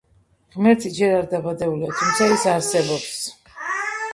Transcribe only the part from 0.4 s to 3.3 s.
ღმერთი ჯერ არ დაბადებულა, თუმცა ის არსებობს.